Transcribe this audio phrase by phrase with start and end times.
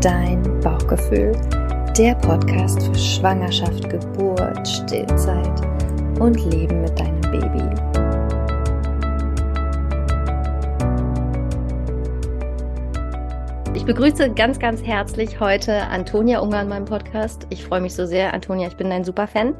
[0.00, 1.32] dein Bauchgefühl.
[1.98, 5.60] Der Podcast für Schwangerschaft, Geburt, Stillzeit
[6.18, 7.62] und Leben mit deinem Baby.
[13.74, 17.46] Ich begrüße ganz, ganz herzlich heute Antonia Unger in meinem Podcast.
[17.50, 19.54] Ich freue mich so sehr, Antonia, ich bin dein Superfan.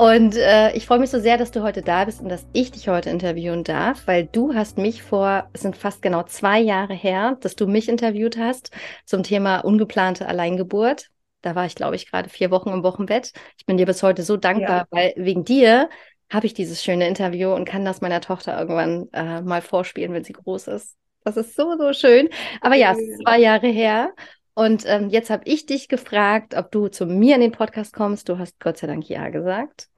[0.00, 2.70] Und äh, ich freue mich so sehr, dass du heute da bist und dass ich
[2.70, 6.94] dich heute interviewen darf, weil du hast mich vor, es sind fast genau zwei Jahre
[6.94, 8.70] her, dass du mich interviewt hast
[9.04, 11.10] zum Thema ungeplante Alleingeburt.
[11.42, 13.34] Da war ich, glaube ich, gerade vier Wochen im Wochenbett.
[13.58, 14.86] Ich bin dir bis heute so dankbar, ja.
[14.88, 15.90] weil wegen dir
[16.32, 20.24] habe ich dieses schöne Interview und kann das meiner Tochter irgendwann äh, mal vorspielen, wenn
[20.24, 20.96] sie groß ist.
[21.24, 22.30] Das ist so, so schön.
[22.62, 24.14] Aber ja, es ist zwei Jahre her.
[24.60, 28.28] Und ähm, jetzt habe ich dich gefragt, ob du zu mir in den Podcast kommst.
[28.28, 29.88] Du hast Gott sei Dank ja gesagt.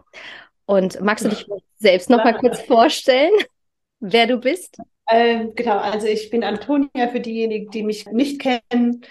[0.66, 1.44] Und magst du dich
[1.78, 3.32] selbst noch mal kurz vorstellen,
[3.98, 4.78] wer du bist?
[5.10, 9.04] Ähm, genau, also ich bin Antonia für diejenigen, die mich nicht kennen.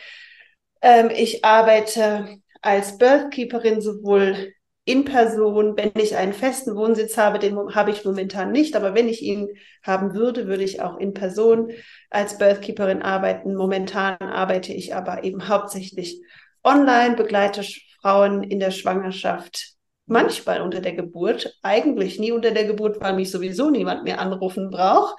[0.81, 7.55] Ähm, ich arbeite als Birthkeeperin sowohl in Person, wenn ich einen festen Wohnsitz habe, den
[7.75, 9.49] habe ich momentan nicht, aber wenn ich ihn
[9.83, 11.71] haben würde, würde ich auch in Person
[12.09, 13.55] als Birthkeeperin arbeiten.
[13.55, 16.21] Momentan arbeite ich aber eben hauptsächlich
[16.63, 17.63] online, begleite
[18.01, 19.73] Frauen in der Schwangerschaft,
[20.07, 24.71] manchmal unter der Geburt, eigentlich nie unter der Geburt, weil mich sowieso niemand mehr anrufen
[24.71, 25.15] braucht,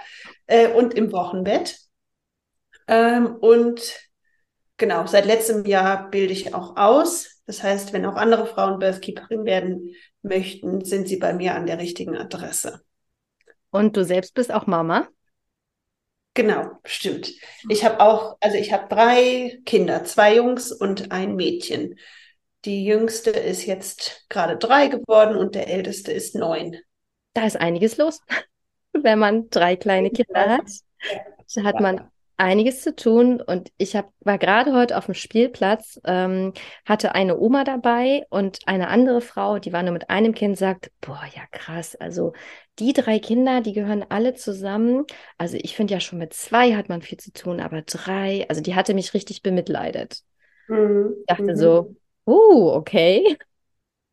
[0.47, 1.79] äh, und im Wochenbett.
[2.89, 3.81] Ähm, und
[4.77, 9.45] genau, seit letztem Jahr bilde ich auch aus das heißt, wenn auch andere Frauen Birthkeeperin
[9.45, 12.81] werden möchten, sind sie bei mir an der richtigen Adresse.
[13.71, 15.07] Und du selbst bist auch Mama?
[16.33, 17.31] Genau, stimmt.
[17.69, 21.99] Ich habe auch, also ich habe drei Kinder, zwei Jungs und ein Mädchen.
[22.65, 26.79] Die jüngste ist jetzt gerade drei geworden und der älteste ist neun.
[27.35, 28.21] Da ist einiges los,
[28.95, 30.71] wenn man drei kleine Kinder hat.
[31.55, 36.01] Da hat man einiges zu tun und ich hab, war gerade heute auf dem Spielplatz,
[36.05, 36.53] ähm,
[36.85, 40.91] hatte eine Oma dabei und eine andere Frau, die war nur mit einem Kind, sagt,
[41.01, 42.33] boah, ja krass, also
[42.79, 45.05] die drei Kinder, die gehören alle zusammen.
[45.39, 48.63] Also ich finde ja schon mit zwei hat man viel zu tun, aber drei, also
[48.63, 50.23] die hatte mich richtig bemitleidet.
[50.69, 51.15] Mhm.
[51.21, 51.57] Ich dachte mhm.
[51.57, 53.37] so, uh, okay.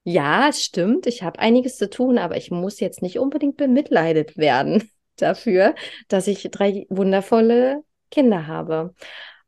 [0.03, 4.38] Ja, es stimmt, ich habe einiges zu tun, aber ich muss jetzt nicht unbedingt bemitleidet
[4.38, 5.75] werden dafür,
[6.07, 8.94] dass ich drei wundervolle Kinder habe.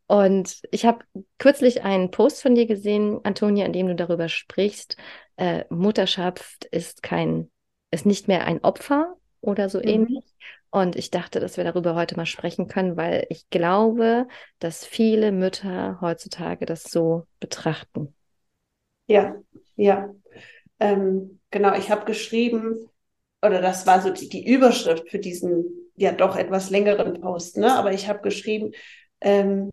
[0.07, 1.05] Und ich habe
[1.37, 4.97] kürzlich einen Post von dir gesehen, Antonia, in dem du darüber sprichst,
[5.37, 7.49] äh, Mutterschaft ist kein,
[7.91, 9.87] ist nicht mehr ein Opfer oder so mhm.
[9.87, 10.25] ähnlich.
[10.69, 14.27] Und ich dachte, dass wir darüber heute mal sprechen können, weil ich glaube,
[14.59, 18.13] dass viele Mütter heutzutage das so betrachten.
[19.07, 19.35] Ja,
[19.75, 20.13] ja.
[20.79, 22.89] Ähm, genau, ich habe geschrieben,
[23.41, 27.73] oder das war so die, die Überschrift für diesen ja doch etwas längeren Post, ne?
[27.73, 28.71] aber ich habe geschrieben,
[29.21, 29.69] ähm,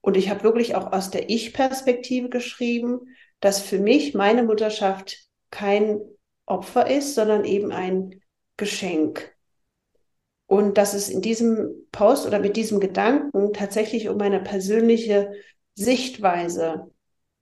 [0.00, 5.18] und ich habe wirklich auch aus der Ich-Perspektive geschrieben, dass für mich meine Mutterschaft
[5.50, 6.00] kein
[6.46, 8.20] Opfer ist, sondern eben ein
[8.56, 9.34] Geschenk.
[10.46, 15.32] Und dass es in diesem Post oder mit diesem Gedanken tatsächlich um meine persönliche
[15.74, 16.90] Sichtweise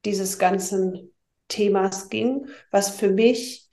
[0.04, 1.14] dieses ganzen
[1.48, 3.68] Themas ging, was für mich,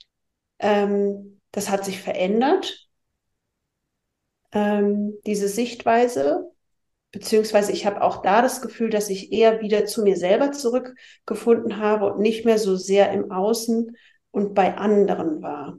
[0.60, 2.83] ähm, das hat sich verändert
[4.54, 6.50] ähm, diese Sichtweise,
[7.10, 11.78] beziehungsweise ich habe auch da das Gefühl, dass ich eher wieder zu mir selber zurückgefunden
[11.78, 13.96] habe und nicht mehr so sehr im Außen
[14.30, 15.76] und bei anderen war.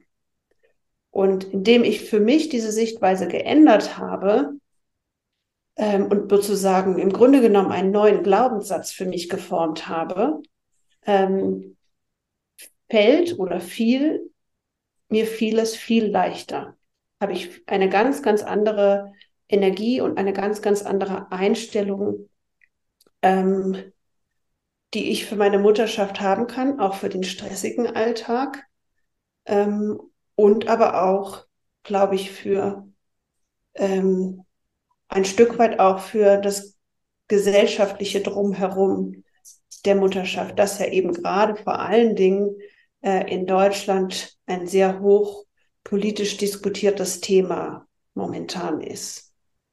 [1.09, 4.59] Und indem ich für mich diese Sichtweise geändert habe
[5.77, 10.41] ähm, und sozusagen im Grunde genommen einen neuen Glaubenssatz für mich geformt habe,
[11.05, 11.77] ähm,
[12.89, 14.31] fällt oder fiel
[15.07, 16.75] mir vieles viel leichter
[17.19, 19.13] habe ich eine ganz, ganz andere
[19.47, 22.29] Energie und eine ganz, ganz andere Einstellung,
[23.21, 23.91] ähm,
[24.93, 28.65] die ich für meine Mutterschaft haben kann, auch für den stressigen Alltag
[29.45, 29.99] ähm,
[30.35, 31.45] und aber auch,
[31.83, 32.87] glaube ich, für
[33.75, 34.43] ähm,
[35.07, 36.77] ein Stück weit auch für das
[37.27, 39.23] gesellschaftliche Drumherum
[39.85, 42.55] der Mutterschaft, das ja eben gerade vor allen Dingen
[43.01, 45.44] äh, in Deutschland ein sehr hoch
[45.85, 49.31] politisch diskutiertes Thema momentan ist.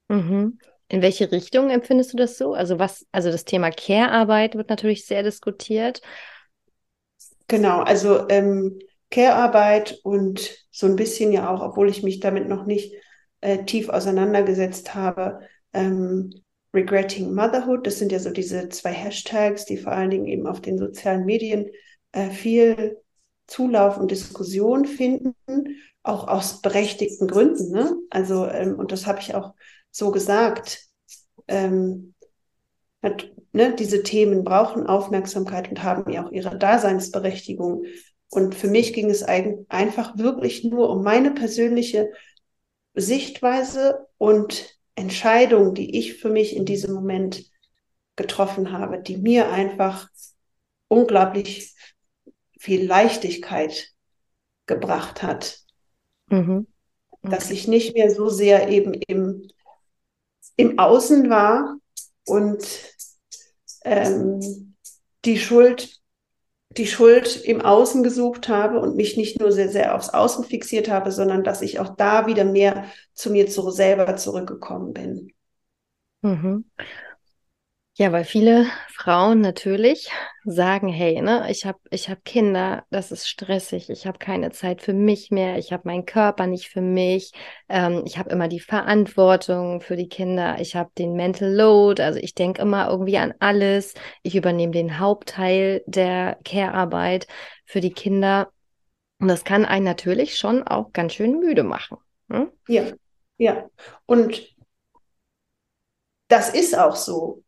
[0.09, 0.59] Mhm.
[0.87, 2.53] In welche Richtung empfindest du das so?
[2.53, 6.03] Also was, also das Thema Care-Arbeit wird natürlich sehr diskutiert.
[7.49, 8.79] Genau, also ähm,
[9.11, 12.95] Care-Arbeit und so ein bisschen ja auch, obwohl ich mich damit noch nicht
[13.41, 15.41] äh, tief auseinandergesetzt habe,
[15.73, 16.31] ähm,
[16.75, 20.61] Regretting Motherhood, das sind ja so diese zwei Hashtags, die vor allen Dingen eben auf
[20.61, 21.71] den sozialen Medien
[22.13, 22.99] äh, viel
[23.47, 25.35] Zulauf und Diskussion finden
[26.03, 27.71] auch aus berechtigten Gründen.
[27.71, 27.97] Ne?
[28.11, 29.55] Also, ähm, und das habe ich auch
[29.91, 30.87] so gesagt.
[31.49, 32.15] Ähm,
[33.53, 37.85] ne, diese Themen brauchen Aufmerksamkeit und haben ja auch ihre Daseinsberechtigung.
[38.29, 42.11] Und für mich ging es einfach wirklich nur um meine persönliche
[42.95, 47.45] Sichtweise und Entscheidung, die ich für mich in diesem Moment
[48.17, 50.09] getroffen habe, die mir einfach
[50.89, 51.75] unglaublich
[52.59, 53.93] viel Leichtigkeit
[54.67, 55.59] gebracht hat.
[56.33, 56.67] Mhm.
[57.11, 57.31] Okay.
[57.31, 59.49] Dass ich nicht mehr so sehr eben im,
[60.57, 61.77] im Außen war
[62.27, 62.67] und
[63.85, 64.75] ähm,
[65.25, 66.03] die Schuld
[66.79, 70.89] die Schuld im Außen gesucht habe und mich nicht nur sehr, sehr aufs Außen fixiert
[70.89, 75.33] habe, sondern dass ich auch da wieder mehr zu mir zu, selber zurückgekommen bin.
[76.23, 76.65] Mhm.
[77.99, 80.09] Ja, weil viele Frauen natürlich
[80.45, 84.81] sagen, hey, ne, ich habe ich hab Kinder, das ist stressig, ich habe keine Zeit
[84.81, 87.33] für mich mehr, ich habe meinen Körper nicht für mich,
[87.69, 92.19] ähm, ich habe immer die Verantwortung für die Kinder, ich habe den Mental Load, also
[92.19, 93.93] ich denke immer irgendwie an alles,
[94.23, 97.27] ich übernehme den Hauptteil der Care-Arbeit
[97.67, 98.51] für die Kinder
[99.21, 101.99] und das kann einen natürlich schon auch ganz schön müde machen.
[102.31, 102.51] Hm?
[102.69, 102.85] Ja,
[103.37, 103.69] ja.
[104.07, 104.57] Und
[106.29, 107.45] das ist auch so.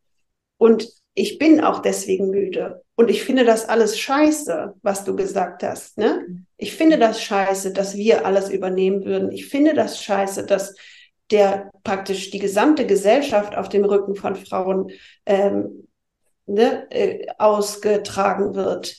[0.57, 2.83] Und ich bin auch deswegen müde.
[2.95, 5.97] Und ich finde das alles scheiße, was du gesagt hast.
[5.97, 6.45] Ne?
[6.57, 9.31] Ich finde das scheiße, dass wir alles übernehmen würden.
[9.31, 10.75] Ich finde das scheiße, dass
[11.31, 14.91] der praktisch die gesamte Gesellschaft auf dem Rücken von Frauen
[15.25, 15.87] ähm,
[16.45, 18.97] ne, äh, ausgetragen wird.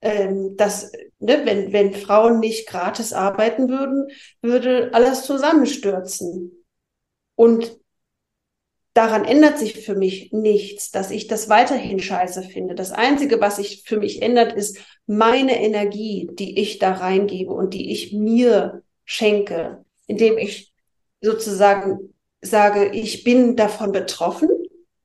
[0.00, 4.08] Ähm, dass, ne, wenn, wenn Frauen nicht gratis arbeiten würden,
[4.42, 6.64] würde alles zusammenstürzen.
[7.34, 7.78] Und
[8.94, 12.74] daran ändert sich für mich nichts, dass ich das weiterhin scheiße finde.
[12.74, 17.74] Das Einzige, was sich für mich ändert, ist meine Energie, die ich da reingebe und
[17.74, 20.72] die ich mir schenke, indem ich
[21.20, 24.48] sozusagen sage, ich bin davon betroffen,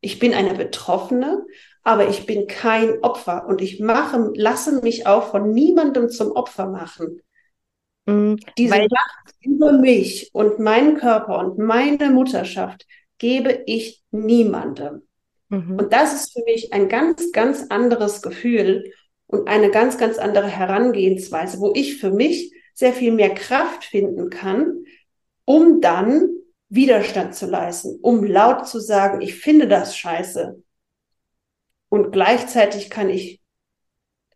[0.01, 1.45] ich bin eine Betroffene,
[1.83, 6.68] aber ich bin kein Opfer und ich mache, lasse mich auch von niemandem zum Opfer
[6.68, 7.21] machen.
[8.06, 12.86] Mhm, Diese Macht über mich und meinen Körper und meine Mutterschaft,
[13.19, 15.04] gebe ich niemandem.
[15.50, 15.77] Mhm.
[15.77, 18.92] Und das ist für mich ein ganz, ganz anderes Gefühl
[19.27, 24.30] und eine ganz, ganz andere Herangehensweise, wo ich für mich sehr viel mehr Kraft finden
[24.30, 24.86] kann,
[25.45, 26.30] um dann
[26.69, 30.63] Widerstand zu leisten, um laut zu sagen, ich finde das scheiße.
[31.89, 33.42] Und gleichzeitig kann ich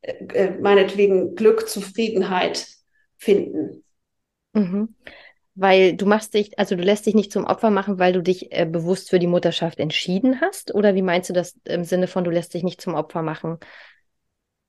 [0.01, 2.67] äh, äh meinetwegen Glück, Zufriedenheit
[3.17, 3.83] finden.
[4.53, 4.95] Mhm.
[5.55, 8.51] Weil du machst dich, also du lässt dich nicht zum Opfer machen, weil du dich
[8.51, 10.73] äh, bewusst für die Mutterschaft entschieden hast?
[10.73, 13.59] Oder wie meinst du das im Sinne von, du lässt dich nicht zum Opfer machen?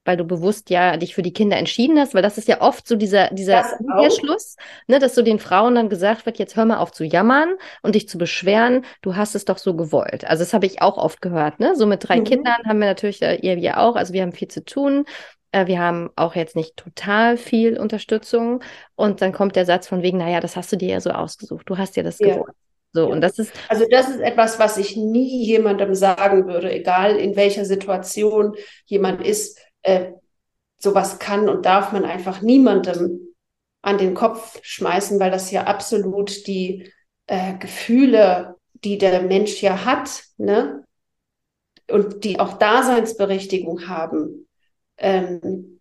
[0.06, 2.86] Weil du bewusst ja dich für die Kinder entschieden hast, weil das ist ja oft
[2.86, 3.64] so dieser, dieser
[4.10, 7.54] Schluss, ne, dass so den Frauen dann gesagt wird, jetzt hör mal auf zu jammern
[7.81, 10.26] und dich zu beschweren, du hast es doch so gewollt.
[10.26, 11.75] Also das habe ich auch oft gehört, ne?
[11.75, 12.25] So mit drei mhm.
[12.25, 15.06] Kindern haben wir natürlich, äh, ihr wir auch, also wir haben viel zu tun
[15.66, 18.62] wir haben auch jetzt nicht total viel Unterstützung.
[18.94, 21.68] Und dann kommt der Satz von wegen, naja, das hast du dir ja so ausgesucht.
[21.68, 22.34] Du hast dir das ja.
[22.34, 22.54] gewollt.
[22.92, 23.12] So, ja.
[23.12, 23.52] und das ist.
[23.68, 28.54] Also, das ist etwas, was ich nie jemandem sagen würde, egal in welcher Situation
[28.86, 29.58] jemand ist.
[29.82, 30.12] Äh,
[30.84, 33.34] sowas kann und darf man einfach niemandem
[33.82, 36.92] an den Kopf schmeißen, weil das ja absolut die
[37.26, 40.84] äh, Gefühle, die der Mensch ja hat, ne?
[41.90, 44.46] Und die auch Daseinsberechtigung haben,
[44.98, 45.81] ähm,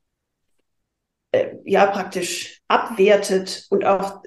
[1.32, 4.22] äh, ja praktisch abwertet und auch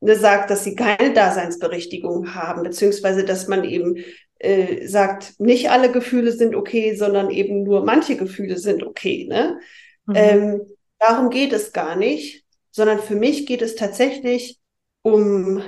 [0.00, 3.96] ne, sagt, dass sie keine Daseinsberechtigung haben, beziehungsweise dass man eben
[4.38, 9.26] äh, sagt, nicht alle Gefühle sind okay, sondern eben nur manche Gefühle sind okay.
[9.28, 9.58] Ne?
[10.06, 10.14] Mhm.
[10.16, 10.62] Ähm,
[10.98, 14.58] darum geht es gar nicht, sondern für mich geht es tatsächlich
[15.02, 15.62] um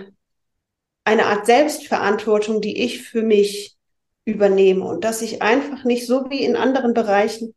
[1.04, 3.76] eine Art Selbstverantwortung, die ich für mich
[4.24, 7.54] übernehme und dass ich einfach nicht so wie in anderen Bereichen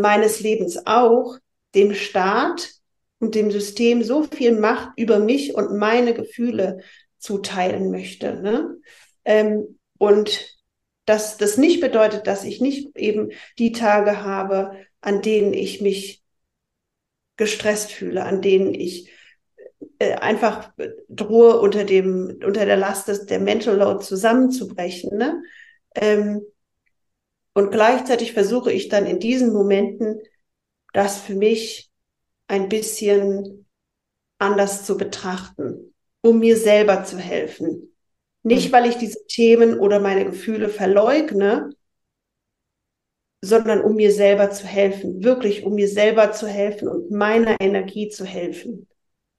[0.00, 1.38] meines Lebens auch
[1.74, 2.70] dem Staat
[3.18, 6.80] und dem System so viel Macht über mich und meine Gefühle
[7.18, 8.34] zuteilen möchte.
[8.40, 8.76] Ne?
[9.24, 10.56] Ähm, und
[11.04, 16.22] dass das nicht bedeutet, dass ich nicht eben die Tage habe, an denen ich mich
[17.36, 19.10] gestresst fühle, an denen ich
[19.98, 20.72] äh, einfach
[21.08, 25.16] drohe, unter dem, unter der Last des, der Mental Load zusammenzubrechen.
[25.16, 25.42] Ne?
[25.94, 26.42] Ähm,
[27.56, 30.20] und gleichzeitig versuche ich dann in diesen Momenten,
[30.92, 31.90] das für mich
[32.48, 33.66] ein bisschen
[34.36, 37.96] anders zu betrachten, um mir selber zu helfen.
[38.42, 38.72] Nicht, hm.
[38.72, 41.70] weil ich diese Themen oder meine Gefühle verleugne,
[43.40, 48.10] sondern um mir selber zu helfen, wirklich um mir selber zu helfen und meiner Energie
[48.10, 48.86] zu helfen.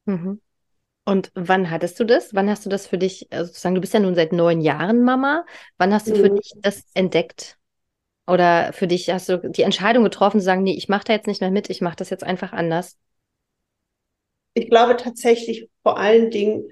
[0.05, 0.41] Mhm.
[1.05, 2.33] Und wann hattest du das?
[2.33, 5.03] Wann hast du das für dich, also sozusagen, du bist ja nun seit neun Jahren
[5.03, 5.45] Mama.
[5.77, 6.37] Wann hast du für mhm.
[6.37, 7.59] dich das entdeckt?
[8.27, 11.27] Oder für dich hast du die Entscheidung getroffen zu sagen, nee, ich mache da jetzt
[11.27, 12.97] nicht mehr mit, ich mache das jetzt einfach anders?
[14.53, 16.67] Ich glaube tatsächlich vor allen Dingen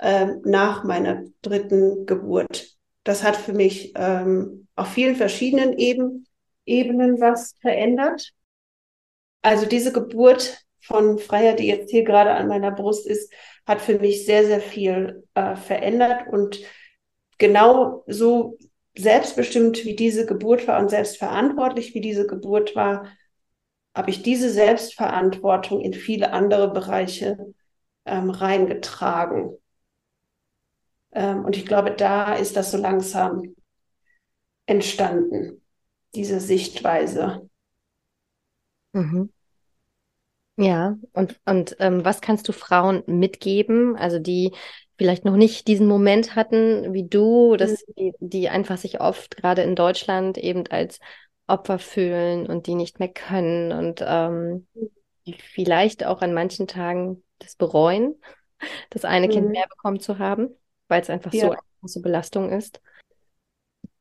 [0.00, 2.76] ähm, nach meiner dritten Geburt.
[3.04, 6.26] Das hat für mich ähm, auf vielen verschiedenen Eben,
[6.66, 8.32] Ebenen was verändert.
[9.40, 13.32] Also diese Geburt von Freier, die jetzt hier gerade an meiner Brust ist,
[13.66, 16.58] hat für mich sehr, sehr viel äh, verändert und
[17.38, 18.58] genau so
[18.98, 23.06] selbstbestimmt wie diese Geburt war und selbstverantwortlich wie diese Geburt war,
[23.94, 27.54] habe ich diese Selbstverantwortung in viele andere Bereiche
[28.04, 29.56] ähm, reingetragen.
[31.12, 33.54] Ähm, und ich glaube, da ist das so langsam
[34.66, 35.62] entstanden,
[36.14, 37.48] diese Sichtweise.
[38.94, 39.28] Mhm.
[40.56, 44.52] Ja, und, und ähm, was kannst du Frauen mitgeben, also die
[44.98, 47.92] vielleicht noch nicht diesen Moment hatten wie du, dass mhm.
[47.96, 50.98] die, die einfach sich oft gerade in Deutschland eben als
[51.46, 54.66] Opfer fühlen und die nicht mehr können und ähm,
[55.24, 58.16] die vielleicht auch an manchen Tagen das bereuen,
[58.90, 59.32] das eine mhm.
[59.32, 60.48] Kind mehr bekommen zu haben,
[60.88, 61.46] weil es einfach ja.
[61.46, 62.80] so eine große Belastung ist.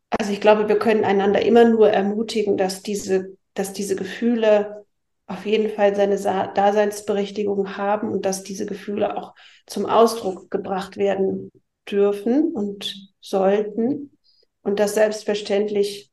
[0.09, 4.85] Also ich glaube, wir können einander immer nur ermutigen, dass diese, dass diese Gefühle
[5.27, 10.97] auf jeden Fall seine Sa Daseinsberechtigung haben und dass diese Gefühle auch zum Ausdruck gebracht
[10.97, 11.51] werden
[11.89, 14.17] dürfen und sollten
[14.61, 16.11] und dass selbstverständlich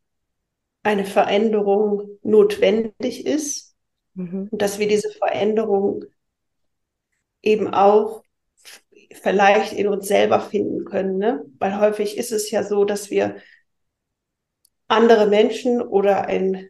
[0.83, 3.75] eine Veränderung notwendig ist
[4.15, 4.49] mhm.
[4.51, 6.05] und dass wir diese Veränderung
[7.41, 8.23] eben auch
[9.13, 11.45] vielleicht in uns selber finden können, ne?
[11.59, 13.37] weil häufig ist es ja so, dass wir
[14.89, 16.69] andere Menschen oder ein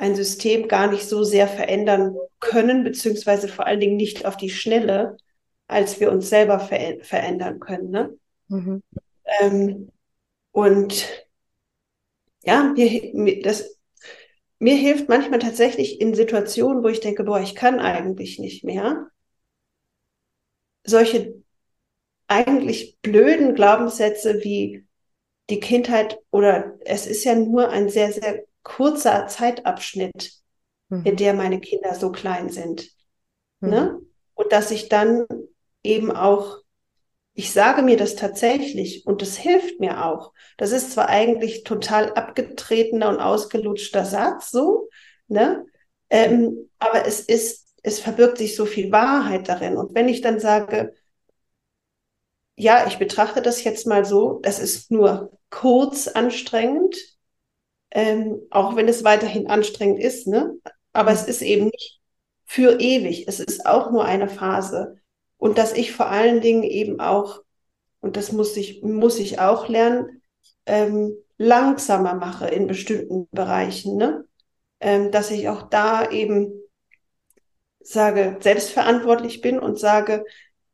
[0.00, 4.48] ein System gar nicht so sehr verändern können, beziehungsweise vor allen Dingen nicht auf die
[4.48, 5.18] Schnelle,
[5.66, 7.90] als wir uns selber ver verändern können.
[7.90, 8.18] Ne?
[8.48, 8.82] Mhm.
[9.40, 9.92] Ähm,
[10.52, 11.06] und
[12.44, 13.76] ja, mir, mir, das,
[14.58, 19.06] mir hilft manchmal tatsächlich in Situationen, wo ich denke, boah, ich kann eigentlich nicht mehr,
[20.82, 21.34] solche
[22.26, 24.86] eigentlich blöden Glaubenssätze wie
[25.50, 30.32] die Kindheit oder es ist ja nur ein sehr, sehr kurzer Zeitabschnitt,
[30.88, 31.04] mhm.
[31.04, 32.88] in der meine Kinder so klein sind.
[33.60, 33.70] Mhm.
[33.70, 34.00] Ne?
[34.34, 35.26] Und dass ich dann
[35.82, 36.58] eben auch,
[37.34, 40.32] ich sage mir das tatsächlich und das hilft mir auch.
[40.56, 44.88] Das ist zwar eigentlich total abgetretener und ausgelutschter Satz, so,
[45.28, 45.64] ne?
[46.10, 49.76] Ähm, aber es ist, es verbirgt sich so viel Wahrheit darin.
[49.76, 50.92] Und wenn ich dann sage,
[52.56, 56.96] ja, ich betrachte das jetzt mal so, das ist nur kurz anstrengend,
[57.90, 60.54] ähm, auch wenn es weiterhin anstrengend ist, ne?
[60.92, 61.16] Aber mhm.
[61.16, 62.00] es ist eben nicht
[62.46, 63.26] für ewig.
[63.28, 64.96] Es ist auch nur eine Phase.
[65.36, 67.42] Und dass ich vor allen Dingen eben auch,
[68.00, 70.22] und das muss ich, muss ich auch lernen,
[70.66, 74.24] ähm, langsamer mache in bestimmten Bereichen, ne?
[74.80, 76.52] Ähm, dass ich auch da eben
[77.80, 80.24] sage, selbstverantwortlich bin und sage,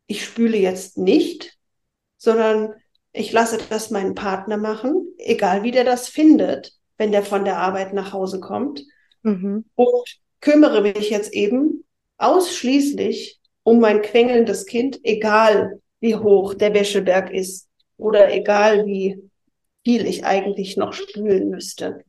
[0.06, 1.56] ich spüle jetzt nicht,
[2.16, 2.74] sondern
[3.12, 7.58] ich lasse das meinen Partner machen, egal wie der das findet wenn der von der
[7.58, 8.84] Arbeit nach Hause kommt.
[9.22, 9.64] Mhm.
[9.74, 11.84] Und kümmere mich jetzt eben
[12.18, 19.20] ausschließlich um mein quengelndes Kind, egal wie hoch der Wäscheberg ist oder egal wie
[19.84, 22.04] viel ich eigentlich noch spülen müsste.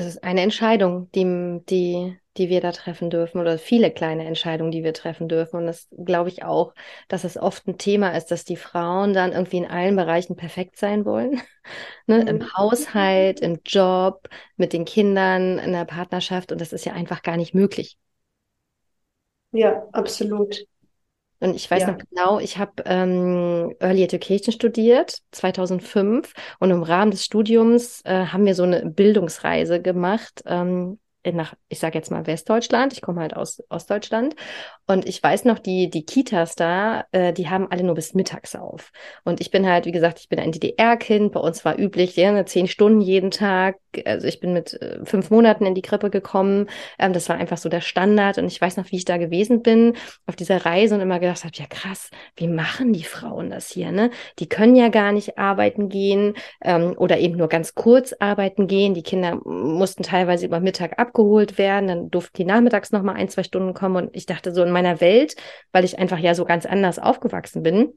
[0.00, 4.70] Es ist eine Entscheidung, die, die die wir da treffen dürfen oder viele kleine Entscheidungen,
[4.70, 5.56] die wir treffen dürfen.
[5.58, 6.72] Und das glaube ich auch,
[7.08, 10.78] dass es oft ein Thema ist, dass die Frauen dann irgendwie in allen Bereichen perfekt
[10.78, 11.42] sein wollen.
[12.06, 12.20] ne?
[12.22, 12.28] Mhm.
[12.28, 16.52] Im Haushalt, im Job, mit den Kindern, in der Partnerschaft.
[16.52, 17.98] Und das ist ja einfach gar nicht möglich.
[19.52, 20.66] Ja, absolut.
[21.42, 21.90] Und ich weiß ja.
[21.90, 26.32] noch genau, ich habe ähm, Early Education studiert, 2005.
[26.60, 31.78] Und im Rahmen des Studiums äh, haben wir so eine Bildungsreise gemacht ähm, nach, ich
[31.78, 34.34] sage jetzt mal Westdeutschland, ich komme halt aus Ostdeutschland
[34.86, 38.56] und ich weiß noch, die, die Kitas da, äh, die haben alle nur bis mittags
[38.56, 38.90] auf.
[39.24, 42.44] Und ich bin halt, wie gesagt, ich bin ein DDR-Kind, bei uns war üblich, ja,
[42.46, 43.76] zehn Stunden jeden Tag.
[44.04, 46.68] Also ich bin mit äh, fünf Monaten in die Krippe gekommen.
[46.98, 48.38] Ähm, das war einfach so der Standard.
[48.38, 49.94] Und ich weiß noch, wie ich da gewesen bin
[50.26, 53.92] auf dieser Reise und immer gedacht habe, ja krass, wie machen die Frauen das hier?
[53.92, 54.10] Ne?
[54.38, 58.94] Die können ja gar nicht arbeiten gehen ähm, oder eben nur ganz kurz arbeiten gehen.
[58.94, 63.28] Die Kinder mussten teilweise über Mittag abgeholt werden, dann durften die nachmittags noch mal ein,
[63.28, 63.96] zwei Stunden kommen.
[63.96, 65.36] Und ich dachte so in meiner Welt,
[65.72, 67.92] weil ich einfach ja so ganz anders aufgewachsen bin,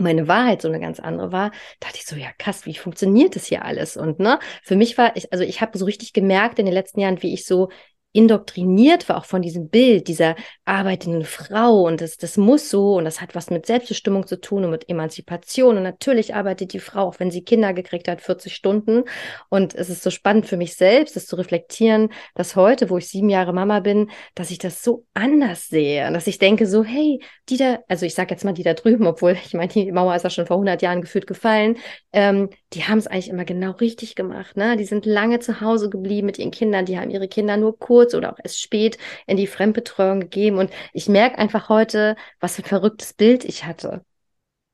[0.00, 3.46] meine Wahrheit so eine ganz andere war, dachte ich so, ja krass, wie funktioniert das
[3.46, 3.96] hier alles?
[3.96, 7.00] Und ne, für mich war ich, also ich habe so richtig gemerkt in den letzten
[7.00, 7.70] Jahren, wie ich so
[8.14, 11.82] indoktriniert war, auch von diesem Bild dieser arbeitenden Frau.
[11.82, 12.94] Und das, das muss so.
[12.94, 15.76] Und das hat was mit Selbstbestimmung zu tun und mit Emanzipation.
[15.76, 19.02] Und natürlich arbeitet die Frau, auch wenn sie Kinder gekriegt hat, 40 Stunden.
[19.48, 23.08] Und es ist so spannend für mich selbst, das zu reflektieren, dass heute, wo ich
[23.08, 26.06] sieben Jahre Mama bin, dass ich das so anders sehe.
[26.06, 28.74] Und dass ich denke so, hey, die da, also ich sage jetzt mal die da
[28.74, 31.78] drüben, obwohl ich meine, die Mauer ist ja schon vor 100 Jahren gefühlt gefallen,
[32.12, 34.76] ähm, die haben es eigentlich immer genau richtig gemacht, ne?
[34.76, 38.03] Die sind lange zu Hause geblieben mit ihren Kindern, die haben ihre Kinder nur kurz
[38.04, 40.58] kurz oder auch erst spät in die Fremdbetreuung gegeben.
[40.58, 44.04] Und ich merke einfach heute, was für ein verrücktes Bild ich hatte.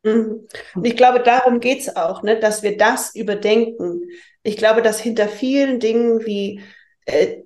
[0.02, 0.48] Mhm.
[0.74, 4.02] Und ich glaube, darum geht es auch, ne, dass wir das überdenken.
[4.42, 6.60] Ich glaube, dass hinter vielen Dingen wie
[7.06, 7.42] äh,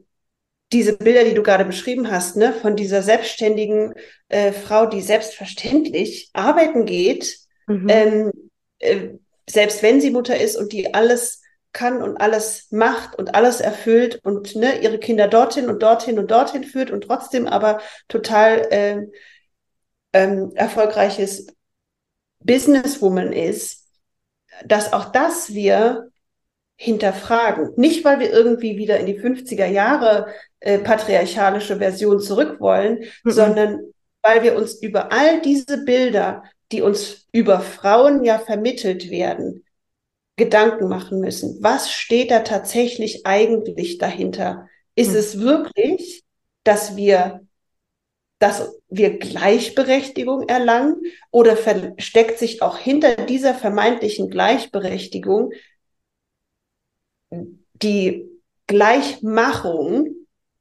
[0.73, 3.95] diese Bilder, die du gerade beschrieben hast, ne, von dieser selbstständigen
[4.29, 7.89] äh, Frau, die selbstverständlich arbeiten geht, mhm.
[7.89, 8.33] ähm,
[8.79, 9.09] äh,
[9.49, 11.43] selbst wenn sie Mutter ist und die alles
[11.75, 16.31] kann und alles macht und alles erfüllt und ne, ihre Kinder dorthin und dorthin und
[16.31, 19.13] dorthin führt und trotzdem aber total ähm,
[20.15, 21.49] ähm, erfolgreiches
[22.41, 23.87] Businesswoman ist,
[24.65, 26.11] dass auch das wir
[26.77, 27.73] hinterfragen.
[27.77, 30.29] Nicht, weil wir irgendwie wieder in die 50er Jahre
[30.61, 33.31] äh, patriarchalische Version zurück wollen, mhm.
[33.31, 33.81] sondern
[34.23, 39.64] weil wir uns über all diese Bilder, die uns über Frauen ja vermittelt werden,
[40.37, 41.59] Gedanken machen müssen.
[41.63, 44.69] Was steht da tatsächlich eigentlich dahinter?
[44.95, 45.17] Ist hm.
[45.17, 46.25] es wirklich,
[46.65, 47.41] dass wir,
[48.39, 50.97] dass wir Gleichberechtigung erlangen
[51.31, 55.53] oder versteckt sich auch hinter dieser vermeintlichen Gleichberechtigung
[57.75, 58.29] die
[58.67, 60.15] Gleichmachung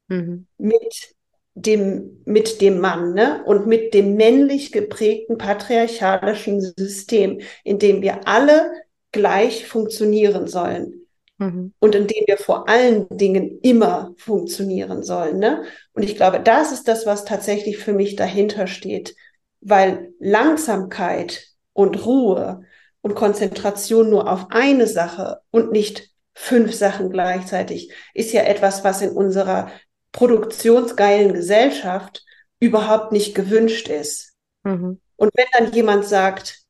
[0.08, 0.46] mhm.
[0.58, 1.14] mit
[1.54, 3.44] dem, mit dem Mann ne?
[3.44, 8.72] und mit dem männlich geprägten patriarchalischen System, in dem wir alle
[9.14, 11.06] gleich funktionieren sollen.
[11.38, 11.72] Mhm.
[11.78, 15.38] Und in dem wir vor allen Dingen immer funktionieren sollen.
[15.38, 15.64] Ne?
[15.94, 19.16] Und ich glaube, das ist das, was tatsächlich für mich dahinter steht,
[19.60, 22.62] weil Langsamkeit und Ruhe
[23.00, 29.00] und Konzentration nur auf eine Sache und nicht fünf Sachen gleichzeitig ist ja etwas, was
[29.02, 29.70] in unserer
[30.12, 32.24] produktionsgeilen Gesellschaft
[32.60, 34.34] überhaupt nicht gewünscht ist.
[34.64, 35.00] Mhm.
[35.16, 36.63] Und wenn dann jemand sagt,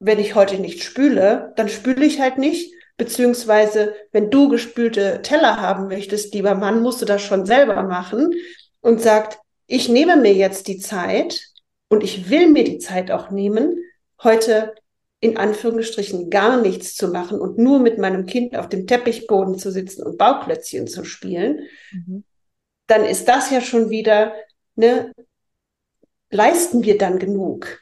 [0.00, 2.74] wenn ich heute nicht spüle, dann spüle ich halt nicht.
[2.96, 8.34] Beziehungsweise, wenn du gespülte Teller haben möchtest, lieber Mann, musst du das schon selber machen
[8.80, 11.40] und sagt, ich nehme mir jetzt die Zeit
[11.88, 13.78] und ich will mir die Zeit auch nehmen,
[14.22, 14.74] heute
[15.20, 19.70] in Anführungsstrichen gar nichts zu machen und nur mit meinem Kind auf dem Teppichboden zu
[19.70, 22.24] sitzen und Bauklötzchen zu spielen, mhm.
[22.86, 24.34] dann ist das ja schon wieder,
[24.76, 25.12] ne,
[26.30, 27.80] leisten wir dann genug?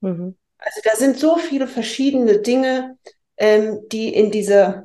[0.00, 0.36] Mhm.
[0.68, 2.98] Also da sind so viele verschiedene Dinge,
[3.38, 4.82] ähm, die in diese,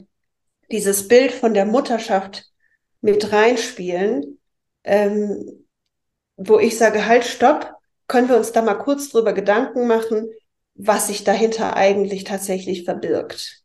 [0.72, 2.46] dieses Bild von der Mutterschaft
[3.02, 4.40] mit reinspielen,
[4.86, 5.66] ähm,
[6.38, 7.74] wo ich sage, halt, stopp,
[8.08, 10.30] können wir uns da mal kurz drüber Gedanken machen,
[10.74, 13.63] was sich dahinter eigentlich tatsächlich verbirgt.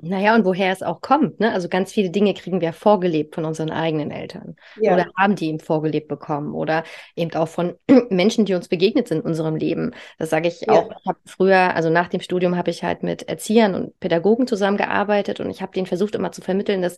[0.00, 1.40] Naja, und woher es auch kommt.
[1.40, 1.52] Ne?
[1.52, 4.54] Also ganz viele Dinge kriegen wir vorgelebt von unseren eigenen Eltern.
[4.80, 4.94] Ja.
[4.94, 6.54] Oder haben die eben vorgelebt bekommen.
[6.54, 6.84] Oder
[7.16, 7.74] eben auch von
[8.08, 9.92] Menschen, die uns begegnet sind in unserem Leben.
[10.18, 10.72] Das sage ich ja.
[10.72, 10.90] auch.
[11.00, 15.40] Ich habe früher, also nach dem Studium habe ich halt mit Erziehern und Pädagogen zusammengearbeitet
[15.40, 16.96] und ich habe denen versucht immer zu vermitteln, dass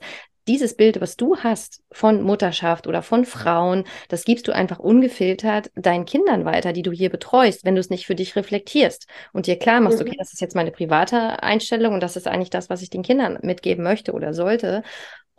[0.48, 5.70] dieses Bild, was du hast von Mutterschaft oder von Frauen, das gibst du einfach ungefiltert
[5.74, 9.46] deinen Kindern weiter, die du hier betreust, wenn du es nicht für dich reflektierst und
[9.46, 10.06] dir klar machst, mhm.
[10.06, 13.02] okay, das ist jetzt meine private Einstellung und das ist eigentlich das, was ich den
[13.02, 14.82] Kindern mitgeben möchte oder sollte.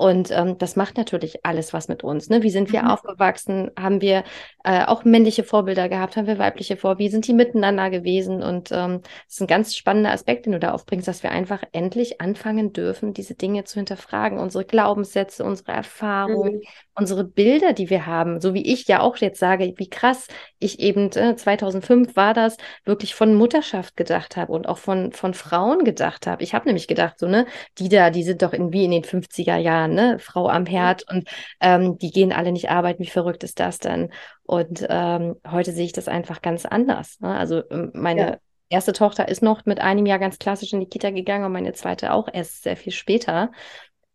[0.01, 2.27] Und ähm, das macht natürlich alles was mit uns.
[2.27, 2.41] Ne?
[2.41, 2.87] Wie sind wir mhm.
[2.87, 3.69] aufgewachsen?
[3.77, 4.23] Haben wir
[4.63, 6.17] äh, auch männliche Vorbilder gehabt?
[6.17, 7.05] Haben wir weibliche Vorbilder?
[7.05, 8.41] Wie sind die miteinander gewesen?
[8.41, 11.61] Und ähm, das ist ein ganz spannender Aspekt, den du da aufbringst, dass wir einfach
[11.71, 14.39] endlich anfangen dürfen, diese Dinge zu hinterfragen.
[14.39, 16.61] Unsere Glaubenssätze, unsere Erfahrungen, mhm.
[16.93, 18.41] Unsere Bilder, die wir haben.
[18.41, 20.27] So wie ich ja auch jetzt sage, wie krass
[20.59, 25.33] ich eben, äh, 2005 war das, wirklich von Mutterschaft gedacht habe und auch von, von
[25.33, 26.43] Frauen gedacht habe.
[26.43, 27.45] Ich habe nämlich gedacht, so, ne,
[27.77, 30.19] die da, die sind doch irgendwie in den 50er Jahren ne?
[30.19, 31.29] Frau am Herd und
[31.61, 33.03] ähm, die gehen alle nicht arbeiten.
[33.03, 34.11] Wie verrückt ist das denn?
[34.43, 37.19] Und ähm, heute sehe ich das einfach ganz anders.
[37.21, 37.35] Ne?
[37.37, 38.37] Also ähm, meine ja.
[38.69, 41.71] erste Tochter ist noch mit einem Jahr ganz klassisch in die Kita gegangen und meine
[41.71, 43.51] zweite auch erst sehr viel später,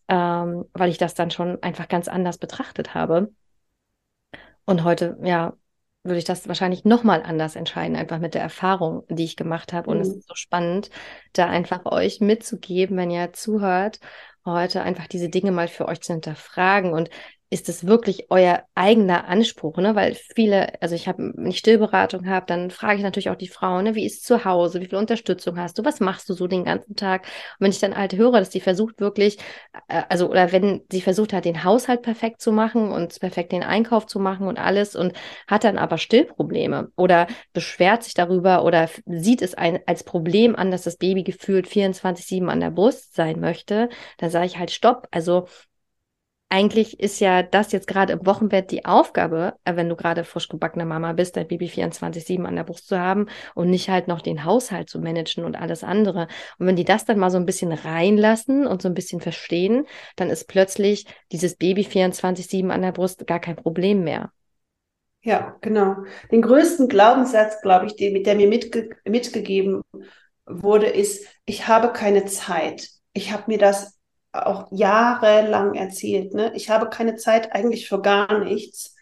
[0.08, 3.32] ähm, weil ich das dann schon einfach ganz anders betrachtet habe.
[4.64, 5.54] Und heute, ja,
[6.02, 9.90] würde ich das wahrscheinlich nochmal anders entscheiden, einfach mit der Erfahrung, die ich gemacht habe.
[9.90, 10.02] Und mhm.
[10.02, 10.90] es ist so spannend,
[11.32, 14.00] da einfach euch mitzugeben, wenn ihr zuhört
[14.44, 16.92] heute einfach diese Dinge mal für euch zu hinterfragen.
[16.92, 17.10] Und
[17.48, 19.94] ist es wirklich euer eigener Anspruch, ne?
[19.94, 23.48] Weil viele, also ich habe, wenn ich Stillberatung habe, dann frage ich natürlich auch die
[23.48, 26.48] Frauen, ne, wie ist zu Hause, wie viel Unterstützung hast du, was machst du so
[26.48, 27.22] den ganzen Tag?
[27.24, 29.38] Und wenn ich dann halt höre, dass die versucht wirklich,
[29.88, 33.62] äh, also oder wenn sie versucht hat, den Haushalt perfekt zu machen und perfekt den
[33.62, 35.12] Einkauf zu machen und alles und
[35.46, 40.70] hat dann aber Stillprobleme oder beschwert sich darüber oder sieht es ein, als Problem an,
[40.70, 45.06] dass das Baby gefühlt 24/7 an der Brust sein möchte, dann sage ich halt Stopp.
[45.10, 45.46] Also
[46.48, 50.48] eigentlich ist ja das jetzt gerade im Wochenbett die Aufgabe, äh, wenn du gerade frisch
[50.48, 54.20] gebackene Mama bist, dein Baby 24-7 an der Brust zu haben und nicht halt noch
[54.20, 56.28] den Haushalt zu managen und alles andere.
[56.58, 59.86] Und wenn die das dann mal so ein bisschen reinlassen und so ein bisschen verstehen,
[60.14, 64.30] dann ist plötzlich dieses Baby 24-7 an der Brust gar kein Problem mehr.
[65.22, 65.96] Ja, genau.
[66.30, 69.82] Den größten Glaubenssatz, glaube ich, den, der mir mitge mitgegeben
[70.46, 72.88] wurde, ist, ich habe keine Zeit.
[73.12, 73.95] Ich habe mir das
[74.44, 76.34] auch jahrelang erzählt.
[76.34, 76.52] Ne?
[76.54, 78.94] Ich habe keine Zeit eigentlich für gar nichts.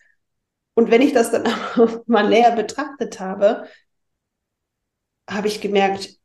[0.74, 1.44] Und wenn ich das dann
[2.06, 3.66] mal näher betrachtet habe,
[5.28, 6.18] habe ich gemerkt,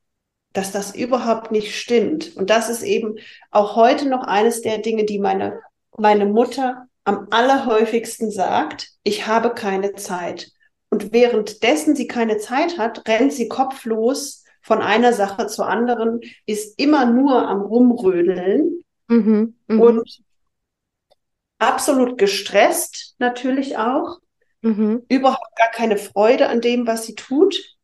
[0.53, 2.35] dass das überhaupt nicht stimmt.
[2.35, 3.15] Und das ist eben
[3.51, 5.61] auch heute noch eines der Dinge, die meine,
[5.97, 10.51] meine Mutter am allerhäufigsten sagt, ich habe keine Zeit.
[10.89, 16.79] Und währenddessen sie keine Zeit hat, rennt sie kopflos von einer Sache zur anderen, ist
[16.79, 19.83] immer nur am Rumrödeln Mhm, mh.
[19.83, 20.21] Und
[21.57, 24.19] absolut gestresst natürlich auch.
[24.61, 25.03] Mhm.
[25.09, 27.75] Überhaupt gar keine Freude an dem, was sie tut.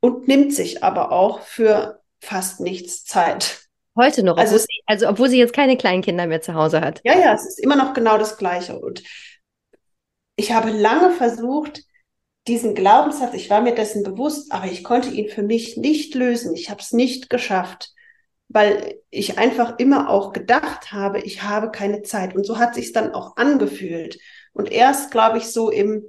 [0.00, 3.68] Und nimmt sich aber auch für fast nichts Zeit.
[3.96, 6.80] Heute noch, also, obwohl sie, also obwohl sie jetzt keine kleinen Kinder mehr zu Hause
[6.80, 7.00] hat.
[7.04, 8.78] Ja, ja, es ist immer noch genau das Gleiche.
[8.78, 9.02] Und
[10.34, 11.82] ich habe lange versucht,
[12.48, 16.54] diesen Glaubenssatz, ich war mir dessen bewusst, aber ich konnte ihn für mich nicht lösen.
[16.56, 17.92] Ich habe es nicht geschafft
[18.52, 22.34] weil ich einfach immer auch gedacht habe, ich habe keine Zeit.
[22.34, 24.18] Und so hat sich dann auch angefühlt.
[24.52, 26.06] Und erst, glaube ich, so im,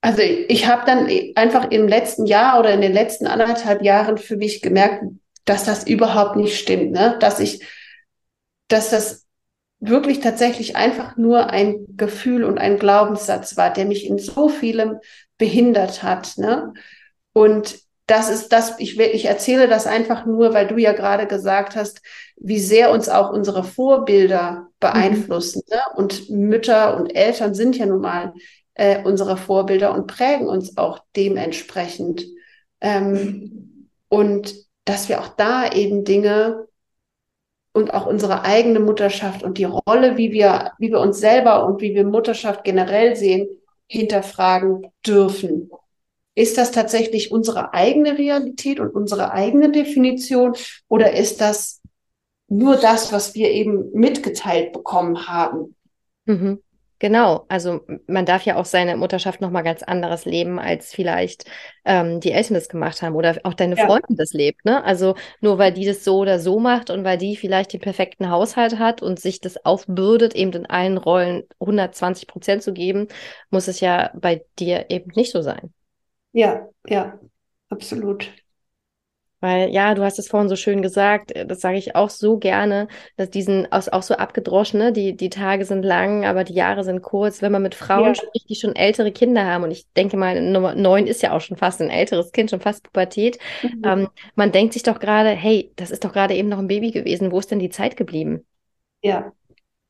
[0.00, 4.36] also ich habe dann einfach im letzten Jahr oder in den letzten anderthalb Jahren für
[4.36, 5.04] mich gemerkt,
[5.44, 7.16] dass das überhaupt nicht stimmt, ne?
[7.20, 7.64] Dass ich,
[8.68, 9.26] dass das
[9.80, 14.98] wirklich tatsächlich einfach nur ein Gefühl und ein Glaubenssatz war, der mich in so vielem
[15.38, 16.74] behindert hat, ne?
[17.32, 21.76] Und das ist das, ich, ich erzähle das einfach nur, weil du ja gerade gesagt
[21.76, 22.00] hast,
[22.36, 25.62] wie sehr uns auch unsere Vorbilder beeinflussen.
[25.68, 25.76] Mhm.
[25.76, 25.82] Ne?
[25.96, 28.32] Und Mütter und Eltern sind ja nun mal
[28.74, 32.26] äh, unsere Vorbilder und prägen uns auch dementsprechend.
[32.80, 33.90] Ähm.
[34.08, 34.54] Und
[34.86, 36.66] dass wir auch da eben Dinge
[37.74, 41.82] und auch unsere eigene Mutterschaft und die Rolle, wie wir, wie wir uns selber und
[41.82, 43.48] wie wir Mutterschaft generell sehen,
[43.86, 45.70] hinterfragen dürfen.
[46.38, 50.54] Ist das tatsächlich unsere eigene Realität und unsere eigene Definition
[50.86, 51.80] oder ist das
[52.46, 55.74] nur das, was wir eben mitgeteilt bekommen haben?
[56.26, 56.62] Mhm.
[57.00, 61.44] Genau, also man darf ja auch seine Mutterschaft nochmal ganz anderes leben, als vielleicht
[61.84, 63.86] ähm, die Eltern das gemacht haben oder auch deine ja.
[63.86, 64.64] Freundin das lebt.
[64.64, 64.84] Ne?
[64.84, 68.30] Also nur weil die das so oder so macht und weil die vielleicht den perfekten
[68.30, 73.08] Haushalt hat und sich das aufbürdet, eben in allen Rollen 120 Prozent zu geben,
[73.50, 75.72] muss es ja bei dir eben nicht so sein.
[76.32, 77.18] Ja, ja,
[77.68, 78.30] absolut.
[79.40, 82.38] Weil, ja, du hast es vorhin so schön gesagt, äh, das sage ich auch so
[82.38, 84.92] gerne, dass diesen auch, auch so abgedroschen, ne?
[84.92, 87.40] die, die Tage sind lang, aber die Jahre sind kurz.
[87.40, 88.14] Wenn man mit Frauen ja.
[88.16, 91.40] spricht, die schon ältere Kinder haben, und ich denke mal, Nummer neun ist ja auch
[91.40, 93.82] schon fast ein älteres Kind, schon fast Pubertät, mhm.
[93.84, 96.90] ähm, man denkt sich doch gerade, hey, das ist doch gerade eben noch ein Baby
[96.90, 98.44] gewesen, wo ist denn die Zeit geblieben?
[99.02, 99.32] Ja,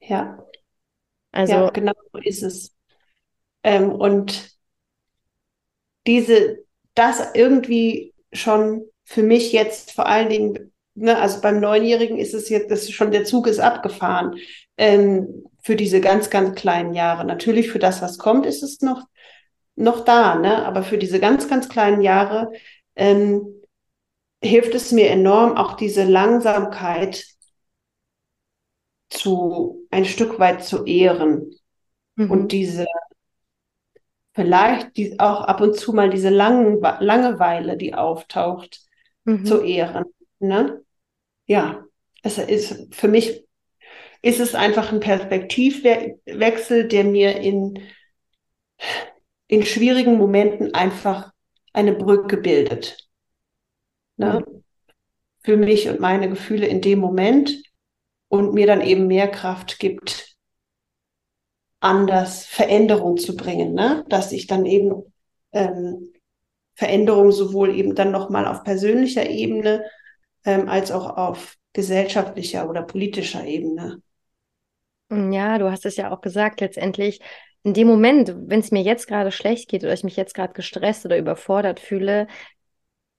[0.00, 0.44] ja.
[1.32, 2.76] Also, ja, genau so ist es.
[3.62, 4.57] Ähm, und
[6.08, 12.34] diese, das irgendwie schon für mich jetzt vor allen Dingen, ne, also beim Neunjährigen ist
[12.34, 14.36] es jetzt, das ist schon der Zug ist abgefahren
[14.78, 17.24] ähm, für diese ganz, ganz kleinen Jahre.
[17.26, 19.06] Natürlich für das, was kommt, ist es noch,
[19.76, 20.64] noch da, ne?
[20.64, 22.52] aber für diese ganz, ganz kleinen Jahre
[22.96, 23.62] ähm,
[24.42, 27.24] hilft es mir enorm, auch diese Langsamkeit
[29.10, 31.54] zu ein Stück weit zu ehren
[32.16, 32.30] mhm.
[32.30, 32.86] und diese
[34.38, 38.82] vielleicht die, auch ab und zu mal diese Lang Langeweile, die auftaucht,
[39.24, 39.44] mhm.
[39.44, 40.04] zu ehren.
[40.38, 40.80] Ne?
[41.46, 41.84] Ja,
[42.22, 43.44] es ist für mich
[44.22, 47.80] ist es einfach ein Perspektivwechsel, der mir in,
[49.48, 51.32] in schwierigen Momenten einfach
[51.72, 53.08] eine Brücke bildet.
[54.18, 54.44] Ne?
[54.46, 54.64] Mhm.
[55.40, 57.60] Für mich und meine Gefühle in dem Moment
[58.28, 60.27] und mir dann eben mehr Kraft gibt,
[61.80, 64.04] anders Veränderung zu bringen, ne?
[64.08, 65.02] dass ich dann eben
[65.52, 66.12] ähm,
[66.74, 69.84] Veränderung sowohl eben dann nochmal auf persönlicher Ebene
[70.44, 74.02] ähm, als auch auf gesellschaftlicher oder politischer Ebene
[75.10, 77.20] Ja, du hast es ja auch gesagt, letztendlich
[77.62, 80.52] in dem Moment, wenn es mir jetzt gerade schlecht geht oder ich mich jetzt gerade
[80.52, 82.26] gestresst oder überfordert fühle,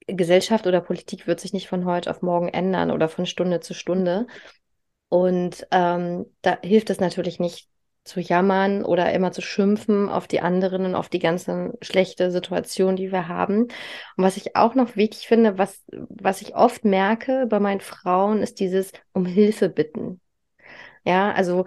[0.08, 3.74] Gesellschaft oder Politik wird sich nicht von heute auf morgen ändern oder von Stunde zu
[3.74, 4.28] Stunde.
[5.10, 7.68] Und ähm, da hilft es natürlich nicht
[8.10, 12.96] zu jammern oder immer zu schimpfen auf die anderen und auf die ganzen schlechte Situation,
[12.96, 13.64] die wir haben.
[13.64, 18.42] Und was ich auch noch wichtig finde, was, was ich oft merke bei meinen Frauen,
[18.42, 20.20] ist dieses um Hilfe bitten.
[21.06, 21.66] Ja, also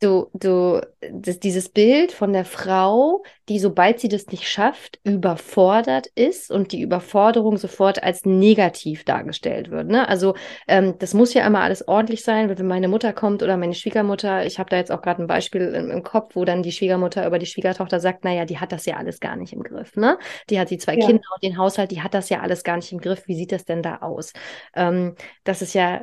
[0.00, 0.80] du, du,
[1.12, 6.72] das, dieses Bild von der Frau, die, sobald sie das nicht schafft, überfordert ist und
[6.72, 9.88] die Überforderung sofort als negativ dargestellt wird.
[9.88, 10.08] Ne?
[10.08, 10.34] Also
[10.66, 14.46] ähm, das muss ja immer alles ordentlich sein, wenn meine Mutter kommt oder meine Schwiegermutter.
[14.46, 17.26] Ich habe da jetzt auch gerade ein Beispiel im, im, Kopf, wo dann die Schwiegermutter
[17.26, 19.96] über die Schwiegertochter sagt, naja, die hat das ja alles gar nicht im Griff.
[19.96, 20.18] Ne?
[20.50, 21.06] Die hat die zwei ja.
[21.06, 23.26] Kinder und den Haushalt, die hat das ja alles gar nicht im Griff.
[23.26, 24.32] Wie sieht das denn da aus?
[24.74, 26.02] Ähm, das ist ja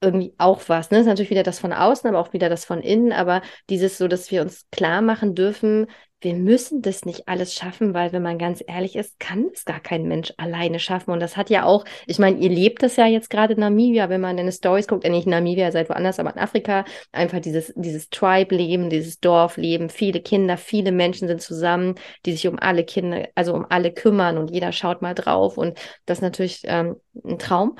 [0.00, 0.90] irgendwie auch was.
[0.90, 0.98] Ne?
[0.98, 3.12] Das ist natürlich wieder das von außen, aber auch wieder das von innen.
[3.12, 5.86] Aber dieses so, dass wir uns klar machen dürfen,
[6.20, 9.78] wir müssen das nicht alles schaffen, weil wenn man ganz ehrlich ist, kann es gar
[9.78, 11.12] kein Mensch alleine schaffen.
[11.12, 14.08] Und das hat ja auch, ich meine, ihr lebt das ja jetzt gerade in Namibia,
[14.08, 17.72] wenn man deine Stories guckt, nicht in Namibia, seid woanders, aber in Afrika, einfach dieses,
[17.76, 21.94] dieses Tribe-Leben, dieses Dorfleben, viele Kinder, viele Menschen sind zusammen,
[22.26, 25.56] die sich um alle Kinder, also um alle kümmern und jeder schaut mal drauf.
[25.56, 27.76] Und das ist natürlich ähm, ein Traum.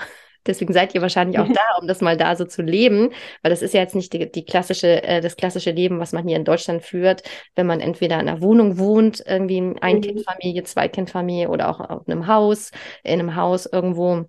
[0.49, 3.11] Deswegen seid ihr wahrscheinlich auch da, um das mal da so zu leben,
[3.43, 6.27] weil das ist ja jetzt nicht die, die klassische, äh, das klassische Leben, was man
[6.27, 7.23] hier in Deutschland führt,
[7.55, 12.27] wenn man entweder in einer Wohnung wohnt, irgendwie in Ein-Kind-Familie, Zwei-Kind-Familie oder auch auf einem
[12.27, 12.71] Haus,
[13.05, 14.25] in einem Haus irgendwo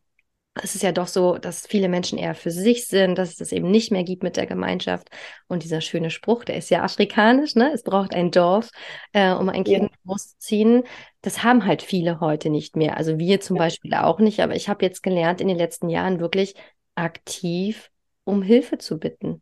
[0.64, 3.52] es ist ja doch so, dass viele Menschen eher für sich sind, dass es das
[3.52, 5.10] eben nicht mehr gibt mit der Gemeinschaft.
[5.48, 7.72] Und dieser schöne Spruch, der ist ja afrikanisch, ne?
[7.74, 8.70] Es braucht ein Dorf,
[9.14, 9.98] äh, um ein Kind ja.
[10.06, 10.84] großzuziehen.
[11.22, 12.98] Das haben halt viele heute nicht mehr.
[12.98, 13.64] Also wir zum ja.
[13.64, 14.42] Beispiel auch nicht.
[14.42, 16.56] Aber ich habe jetzt gelernt, in den letzten Jahren wirklich
[16.96, 17.90] aktiv
[18.24, 19.42] um Hilfe zu bitten.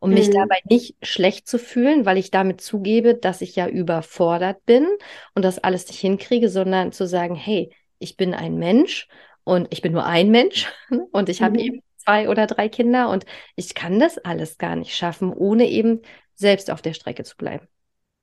[0.00, 0.16] Um mhm.
[0.16, 4.86] mich dabei nicht schlecht zu fühlen, weil ich damit zugebe, dass ich ja überfordert bin
[5.34, 9.08] und das alles nicht hinkriege, sondern zu sagen, hey, ich bin ein Mensch
[9.44, 10.72] und ich bin nur ein Mensch
[11.12, 11.58] und ich habe mhm.
[11.60, 13.24] eben zwei oder drei Kinder und
[13.56, 16.02] ich kann das alles gar nicht schaffen, ohne eben
[16.34, 17.66] selbst auf der Strecke zu bleiben.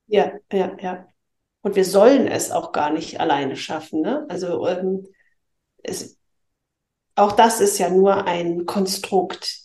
[0.08, 1.08] Ja, ja, ja.
[1.62, 4.02] Und wir sollen es auch gar nicht alleine schaffen.
[4.02, 4.26] Ne?
[4.30, 5.08] Also ähm,
[5.84, 6.18] es,
[7.16, 9.61] auch das ist ja nur ein Konstrukt.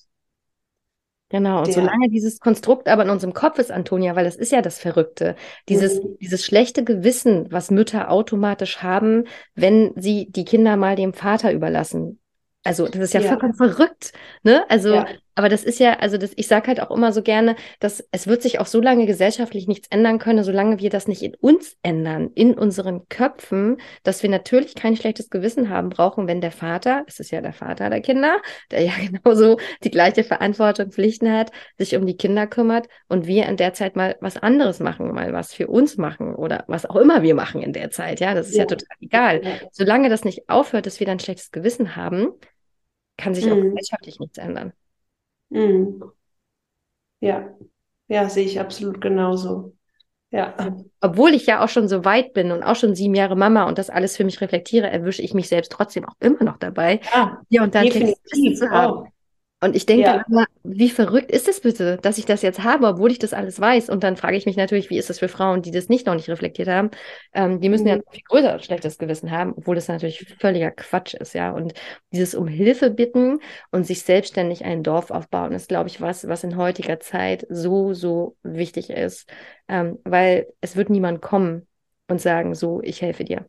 [1.29, 4.63] Genau, und solange dieses Konstrukt aber in unserem Kopf ist, Antonia, weil das ist ja
[4.63, 5.35] das Verrückte,
[5.69, 6.17] dieses, mhm.
[6.21, 12.21] dieses schlechte Gewissen, was Mütter automatisch haben, wenn sie die Kinder mal dem Vater überlassen.
[12.63, 13.29] Also das ist ja, ja.
[13.29, 14.13] vollkommen verrückt,
[14.45, 14.65] ne?
[14.69, 15.07] Also ja.
[15.37, 18.27] Aber das ist ja, also das, ich sage halt auch immer so gerne, dass es
[18.27, 21.77] wird sich auch so lange gesellschaftlich nichts ändern können, solange wir das nicht in uns
[21.83, 27.05] ändern, in unseren Köpfen, dass wir natürlich kein schlechtes Gewissen haben brauchen, wenn der Vater,
[27.07, 31.53] es ist ja der Vater der Kinder, der ja genauso die gleiche Verantwortung, Pflichten hat,
[31.77, 35.35] sich um die Kinder kümmert und wir in der Zeit mal was anderes machen, mal
[35.35, 38.21] was für uns machen oder was auch immer wir machen in der Zeit.
[38.21, 39.43] Ja, das ist ja, ja total egal.
[39.71, 42.29] Solange das nicht aufhört, dass wir dann schlechtes Gewissen haben,
[43.19, 43.53] kann sich mhm.
[43.53, 44.73] auch gesellschaftlich nichts ändern.
[45.51, 46.03] Mhm.
[47.21, 47.55] Ja,
[48.09, 49.75] ja, sehe ich absolut genauso.
[50.31, 50.55] Ja.
[51.01, 53.79] Obwohl ich ja auch schon so weit bin und auch schon sieben Jahre Mama und
[53.79, 57.41] das alles für mich reflektiere, erwische ich mich selbst trotzdem auch immer noch dabei, ja,
[57.49, 59.09] hier und da definitiv zu haben.
[59.61, 60.25] Und ich denke ja.
[60.29, 63.59] immer, wie verrückt ist es bitte, dass ich das jetzt habe, obwohl ich das alles
[63.59, 63.89] weiß.
[63.89, 66.15] Und dann frage ich mich natürlich, wie ist das für Frauen, die das nicht noch
[66.15, 66.91] nicht reflektiert haben?
[67.33, 67.89] Ähm, die müssen mhm.
[67.89, 71.53] ja ein viel größer schlechtes Gewissen haben, obwohl das natürlich völliger Quatsch ist, ja.
[71.53, 71.73] Und
[72.13, 73.39] dieses um Hilfe bitten
[73.71, 77.95] und sich selbstständig ein Dorf aufbauen, ist, glaube ich, was, was in heutiger Zeit so,
[77.95, 79.27] so wichtig ist.
[79.69, 81.67] Ähm, weil es wird niemand kommen
[82.09, 83.47] und sagen, so, ich helfe dir.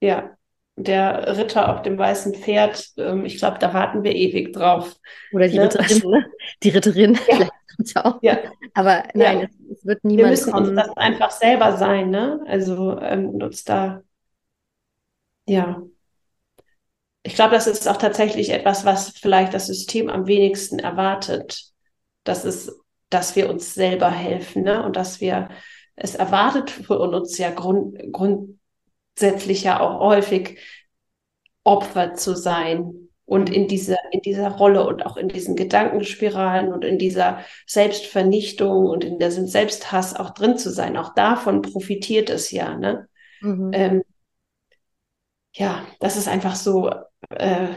[0.00, 0.36] Ja,
[0.76, 4.96] der Ritter auf dem weißen Pferd, ähm, ich glaube, da warten wir ewig drauf.
[5.32, 5.64] Oder die ne?
[5.64, 6.26] Ritterin, ne?
[6.62, 7.48] Die Ritterin, ja.
[8.04, 8.18] auch.
[8.22, 8.38] Ja.
[8.74, 9.44] Aber nein, ja.
[9.44, 10.68] es, es, wird niemand Wir müssen kommen.
[10.70, 12.40] uns das einfach selber sein, ne?
[12.46, 14.02] Also ähm, uns da,
[15.46, 15.82] ja.
[17.22, 21.70] Ich glaube, das ist auch tatsächlich etwas, was vielleicht das System am wenigsten erwartet.
[22.24, 22.72] Das ist,
[23.10, 24.84] dass wir uns selber helfen, ne?
[24.84, 25.48] Und dass wir,
[25.96, 28.58] es erwartet von uns ja Grund, Grund
[29.14, 30.58] grundsätzlich ja auch häufig
[31.62, 36.84] Opfer zu sein und in dieser, in dieser Rolle und auch in diesen Gedankenspiralen und
[36.84, 40.96] in dieser Selbstvernichtung und in diesem Selbsthass auch drin zu sein.
[40.96, 42.76] Auch davon profitiert es ja.
[42.76, 43.08] Ne?
[43.40, 43.70] Mhm.
[43.72, 44.02] Ähm,
[45.54, 46.90] ja, das ist einfach so
[47.30, 47.68] äh,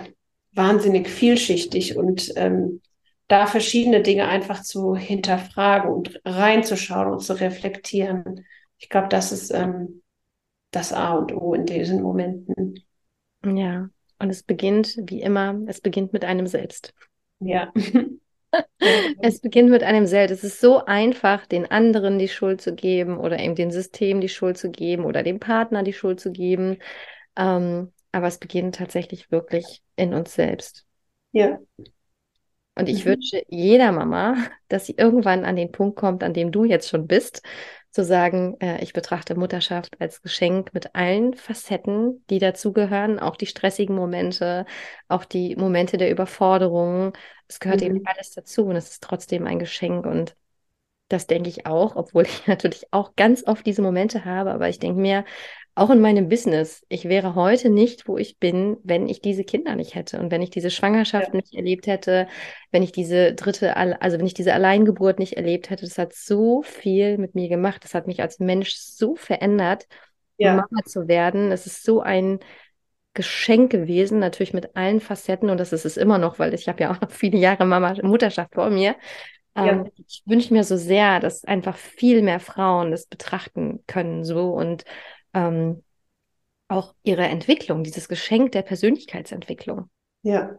[0.51, 2.81] wahnsinnig vielschichtig und ähm,
[3.27, 8.45] da verschiedene Dinge einfach zu hinterfragen und reinzuschauen und zu reflektieren.
[8.79, 10.01] Ich glaube, das ist ähm,
[10.71, 12.83] das A und O in diesen Momenten.
[13.45, 16.93] Ja, und es beginnt, wie immer, es beginnt mit einem selbst.
[17.39, 17.71] Ja.
[19.21, 20.31] es beginnt mit einem selbst.
[20.31, 24.29] Es ist so einfach, den anderen die Schuld zu geben oder eben dem System die
[24.29, 26.77] Schuld zu geben oder dem Partner die Schuld zu geben.
[27.35, 30.85] Ähm, aber es beginnt tatsächlich wirklich in uns selbst.
[31.31, 31.59] Ja.
[32.75, 33.09] Und ich mhm.
[33.09, 37.07] wünsche jeder Mama, dass sie irgendwann an den Punkt kommt, an dem du jetzt schon
[37.07, 37.41] bist,
[37.97, 43.47] zu sagen, äh, ich betrachte Mutterschaft als Geschenk mit allen Facetten, die dazugehören, auch die
[43.47, 44.67] stressigen Momente,
[45.07, 47.13] auch die Momente der Überforderung.
[47.47, 47.87] Es gehört mhm.
[47.87, 50.35] eben alles dazu und es ist trotzdem ein Geschenk und
[51.07, 54.79] das denke ich auch, obwohl ich natürlich auch ganz oft diese Momente habe, aber ich
[54.79, 55.25] denke mir,
[55.77, 59.75] auch in meinem Business, ich wäre heute nicht, wo ich bin, wenn ich diese Kinder
[59.75, 61.35] nicht hätte und wenn ich diese Schwangerschaft ja.
[61.35, 62.27] nicht erlebt hätte,
[62.71, 65.85] wenn ich diese dritte, also wenn ich diese Alleingeburt nicht erlebt hätte.
[65.85, 67.83] Das hat so viel mit mir gemacht.
[67.83, 69.87] Das hat mich als Mensch so verändert,
[70.37, 70.55] ja.
[70.55, 71.51] Mama zu werden.
[71.51, 72.39] Es ist so ein
[73.13, 76.81] Geschenk gewesen, natürlich mit allen Facetten und das ist es immer noch, weil ich habe
[76.81, 78.95] ja auch noch viele Jahre Mama Mutterschaft vor mir.
[79.57, 79.71] Ja.
[79.71, 84.51] Ähm, ich wünsche mir so sehr, dass einfach viel mehr Frauen das betrachten können so
[84.51, 84.85] und
[85.33, 85.83] ähm,
[86.67, 89.89] auch ihre Entwicklung, dieses Geschenk der Persönlichkeitsentwicklung.
[90.21, 90.57] Ja,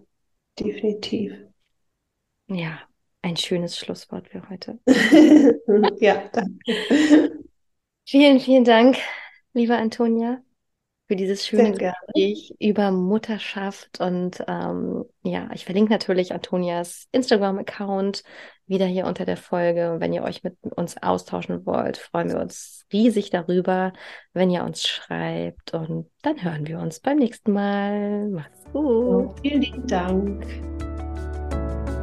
[0.59, 1.33] definitiv.
[2.49, 2.81] Ja,
[3.23, 4.79] ein schönes Schlusswort für heute.
[6.01, 7.39] ja, danke.
[8.07, 8.97] Vielen, vielen Dank,
[9.53, 10.43] liebe Antonia
[11.09, 13.99] für dieses schöne Gespräch über Mutterschaft.
[13.99, 18.23] Und ähm, ja, ich verlinke natürlich Antonias Instagram-Account
[18.69, 19.93] wieder hier unter der Folge.
[19.93, 23.93] Und wenn ihr euch mit uns austauschen wollt, freuen wir uns riesig darüber,
[24.33, 25.75] wenn ihr uns schreibt.
[25.75, 28.29] Und dann hören wir uns beim nächsten Mal.
[28.29, 29.35] Macht's gut.
[29.43, 30.45] vielen lieben Dank.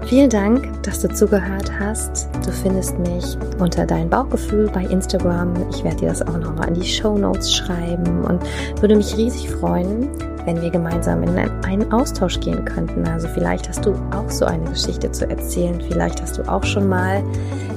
[0.07, 2.29] Vielen Dank, dass du zugehört hast.
[2.45, 3.25] Du findest mich
[3.59, 5.67] unter dein Bauchgefühl bei Instagram.
[5.71, 8.39] Ich werde dir das auch nochmal in die Show Notes schreiben und
[8.81, 10.11] würde mich riesig freuen,
[10.45, 13.05] wenn wir gemeinsam in einen Austausch gehen könnten.
[13.07, 15.81] Also vielleicht hast du auch so eine Geschichte zu erzählen.
[15.81, 17.23] Vielleicht hast du auch schon mal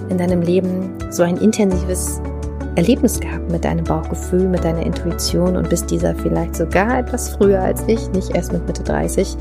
[0.08, 2.20] in deinem Leben so ein intensives
[2.76, 7.60] Erlebnis gehabt mit deinem Bauchgefühl, mit deiner Intuition und bist dieser vielleicht sogar etwas früher
[7.60, 9.36] als ich, nicht erst mit Mitte 30,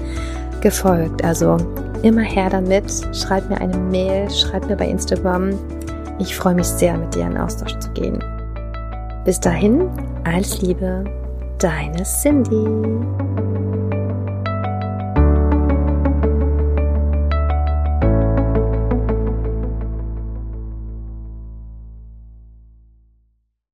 [0.61, 1.23] gefolgt.
[1.23, 1.57] Also
[2.01, 2.85] immer her damit.
[3.13, 5.51] Schreib mir eine Mail, schreib mir bei Instagram.
[6.19, 8.23] Ich freue mich sehr, mit dir in Austausch zu gehen.
[9.23, 9.87] Bis dahin,
[10.23, 11.03] alles Liebe,
[11.57, 13.26] deine Cindy.